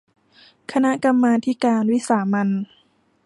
[0.71, 2.49] คณะกรรมาธิการวิสามัญ